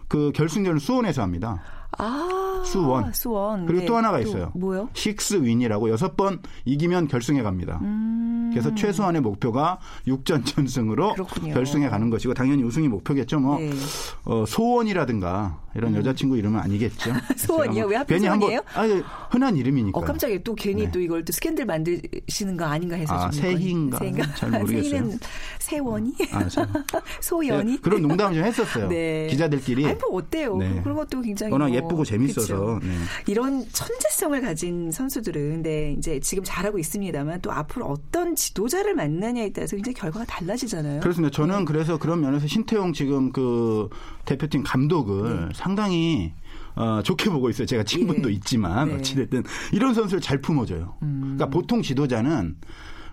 [0.08, 1.62] 그 결승전은 수원에서 합니다.
[1.98, 3.12] 아 수원.
[3.12, 3.66] 수원.
[3.66, 3.86] 그리고 네.
[3.86, 4.50] 또 하나가 또 있어요.
[4.54, 4.88] 뭐요?
[4.92, 7.78] 식스 윈이라고 여섯 번 이기면 결승에 갑니다.
[7.82, 8.50] 음.
[8.52, 11.52] 그래서 최소한의 목표가 6전 전승으로 그렇군요.
[11.54, 13.38] 결승에 가는 것이고 당연히 우승이 목표겠죠.
[13.40, 13.70] 뭐 네.
[13.70, 13.80] 음.
[14.24, 17.12] 어, 소원이라든가 이런 여자친구 이름은 아니겠죠.
[17.36, 17.82] 소원이요?
[17.82, 18.62] 뭐 왜 하필 괜히 한번 소원이에요?
[18.74, 19.98] 아니, 흔한 이름이니까.
[19.98, 20.90] 어 깜짝이야 또 괜히 네.
[20.90, 23.98] 또 이걸 또 스캔들 만드시는 거 아닌가 해서 아, 좀 새희인가?
[24.36, 24.90] 잘 모르겠어요.
[24.90, 25.18] 새희는
[25.58, 26.66] 세원이 아, 참.
[27.20, 28.88] 소연이 네, 그런 농담을 좀 했었어요.
[28.88, 29.26] 네.
[29.30, 29.86] 기자들끼리.
[29.86, 30.56] 아니 뭐 어때요?
[30.56, 30.80] 네.
[30.82, 32.80] 그런 것도 굉장히 워낙 뭐, 예쁘고 재밌어서.
[32.82, 32.88] 네.
[33.26, 39.76] 이런 천재성을 가진 선수들은 근데 이제 지금 잘하고 있습니다만 또 앞으로 어떤 지도자를 만나냐에 따라서
[39.76, 41.00] 굉장히 결과가 달라지잖아요.
[41.00, 41.34] 그렇습니다.
[41.34, 43.88] 저는 그래서 그런 면에서 신태용 지금 그
[44.24, 46.32] 대표팀 감독을 상당히
[46.74, 47.66] 어, 좋게 보고 있어요.
[47.66, 48.34] 제가 친분도 네.
[48.34, 48.94] 있지만 네.
[48.94, 48.98] 음.
[48.98, 50.96] 어찌됐든 이런 선수를 잘 품어줘요.
[51.00, 52.56] 그러니까 보통 지도자는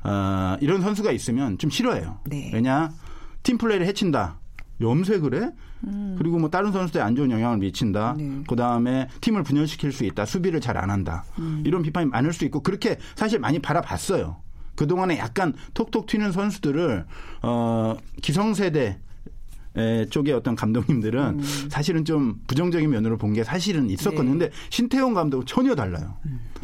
[0.04, 2.20] 어, 이런 선수가 있으면 좀 싫어해요.
[2.26, 2.52] 네.
[2.54, 2.92] 왜냐
[3.42, 4.40] 팀 플레이를 해친다.
[4.84, 5.52] 염색을 해?
[6.18, 8.14] 그리고 뭐 다른 선수들에 안 좋은 영향을 미친다.
[8.14, 8.18] 음.
[8.40, 8.44] 네.
[8.48, 10.26] 그 다음에 팀을 분열시킬 수 있다.
[10.26, 11.24] 수비를 잘 안 한다.
[11.40, 11.64] 음.
[11.66, 14.38] 이런 비판이 많을 수 있고 그렇게 사실 많이 바라봤어요.
[14.76, 17.06] 그동안에 약간 톡톡 튀는 선수들을
[17.44, 19.00] 어 기성세대
[19.76, 24.32] 에, 쪽의 어떤 감독님들은 사실은 좀 부정적인 면으로 본 게 사실은 있었거든요.
[24.34, 24.38] 음.
[24.40, 24.46] 네.
[24.48, 26.16] 근데 신태용 감독은 전혀 달라요.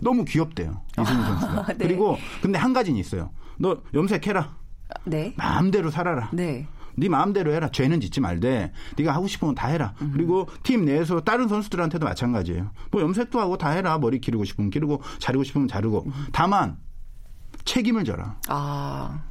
[0.02, 0.82] 너무 귀엽대요.
[1.00, 1.66] 이승우 선수가.
[1.78, 1.88] 네.
[1.88, 3.32] 그리고 근데 한 가지는 있어요.
[3.58, 4.56] 너 염색해라.
[5.06, 5.34] 네.
[5.38, 6.30] 마음대로 살아라.
[6.34, 6.68] 네.
[7.00, 7.70] 네 마음대로 해라.
[7.72, 9.94] 죄는 짓지 말되 네가 하고 싶으면 다 해라.
[10.14, 12.72] 그리고 팀 내에서 다른 선수들한테도 마찬가지예요.
[12.92, 13.98] 뭐 염색도 하고 다 해라.
[13.98, 16.06] 머리 기르고 싶으면 기르고 자르고 싶으면 자르고.
[16.32, 16.78] 다만
[17.66, 18.38] 책임을 져라.
[18.48, 19.22] 아.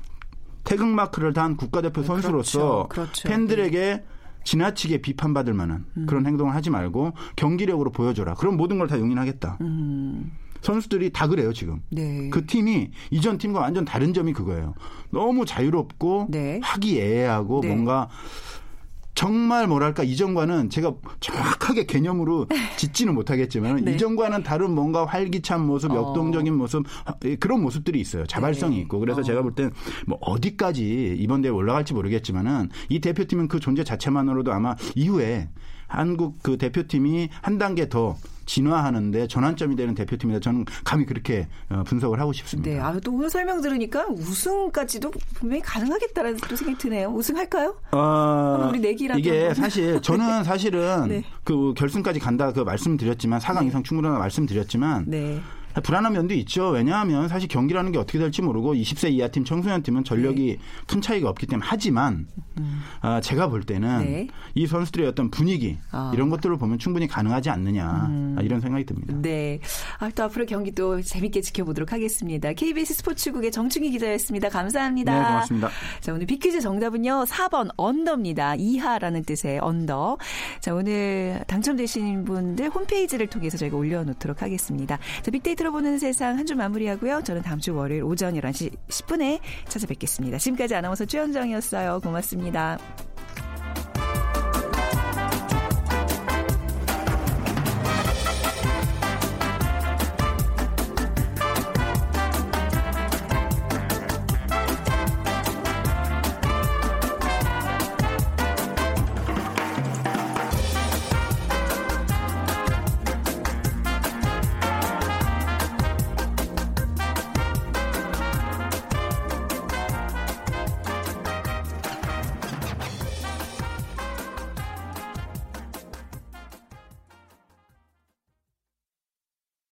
[0.65, 2.89] 태극 마크를 단 국가대표 선수로서 그렇죠.
[2.89, 3.29] 그렇죠.
[3.29, 4.05] 팬들에게
[4.45, 8.35] 지나치게 비판받을 만한 그런 행동을 하지 말고 경기력으로 보여줘라.
[8.35, 9.59] 그럼 모든 걸 다 용인하겠다.
[9.61, 10.31] 음.
[10.63, 11.81] 선수들이 다 그래요 지금.
[11.91, 12.29] 네.
[12.31, 14.75] 그 팀이 이전 팀과 완전 다른 점이 그거예요.
[15.11, 16.61] 너무 자유롭고 네.
[16.63, 17.69] 화기애애하고 네.
[17.69, 18.09] 뭔가
[19.15, 22.47] 정말 뭐랄까 이전과는 제가 정확하게 개념으로
[22.79, 23.95] 짓지는 못하겠지만 네.
[23.95, 25.97] 이전과는 다른 뭔가 활기찬 모습, 어.
[25.97, 26.85] 역동적인 모습
[27.25, 28.27] 예, 그런 모습들이 있어요.
[28.27, 28.83] 자발성이 네.
[28.83, 29.25] 있고 그래서 어.
[29.25, 29.73] 제가 볼 땐
[30.07, 35.49] 뭐 어디까지 이번 대회 올라갈지 모르겠지만은 이 대표팀은 그 존재 자체만으로도 아마 이후에
[35.89, 38.17] 한국 그 대표팀이 한 단계 더
[38.49, 40.41] 진화하는데 전환점이 되는 대표팀이다.
[40.41, 42.71] 저는 감히 그렇게 어, 분석을 하고 싶습니다.
[42.71, 42.81] 네.
[42.81, 47.09] 아, 또 오늘 설명 들으니까 우승까지도 분명히 가능하겠다라는 또 생각이 드네요.
[47.09, 47.77] 우승할까요?
[47.93, 49.53] 어, 우리 내기라도 이게.
[49.55, 51.25] 사실 저는 사실은 네.
[51.45, 55.41] 그 결승까지 간다 그 말씀드렸지만 4강 이상 충분하다 말씀드렸지만 네.
[55.83, 56.71] 불안한 면도 있죠.
[56.71, 60.59] 왜냐하면 사실 경기라는 게 어떻게 될지 모르고 20세 이하 팀 청소년 팀은 전력이 네.
[60.87, 62.27] 큰 차이가 없기 때문에 하지만
[63.01, 64.05] 아, 제가 볼 때는 음.
[64.05, 64.27] 네.
[64.55, 66.11] 이 선수들의 어떤 분위기 아.
[66.15, 69.15] 이런 것들을 보면 충분히 가능하지 않느냐 아, 이런 생각이 듭니다.
[69.23, 69.61] 네.
[69.99, 72.53] 아, 또 앞으로 경기도 재밌게 지켜보도록 하겠습니다.
[72.53, 74.49] KBS 스포츠국의 정충희 기자였습니다.
[74.49, 75.13] 감사합니다.
[75.13, 75.69] 네, 고맙습니다.
[76.01, 77.25] 자, 오늘 비퀴즈 정답은요.
[77.25, 78.57] 4번 언더입니다.
[78.57, 80.19] 이하라는 뜻의 언더.
[80.61, 84.99] 자, 오늘 당첨되신 분들 홈페이지를 통해서 저희가 올려놓도록 하겠습니다.
[85.23, 87.21] 자, 빅데이터로 보는 세상 한 주 마무리하고요.
[87.25, 90.39] 저는 다음 주 월요일 오전 11시 10분에 찾아뵙겠습니다.
[90.39, 92.01] 지금까지 아나운서 최현정이었어요.
[92.03, 92.79] 고맙습 니다.